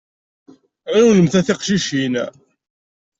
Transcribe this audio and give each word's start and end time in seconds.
Ɣiwlemt 0.93 1.33
a 1.39 1.41
tiqcicin. 1.47 2.13